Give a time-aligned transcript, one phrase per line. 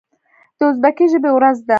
[0.57, 1.69] د ازبکي ژبې ورځ ده.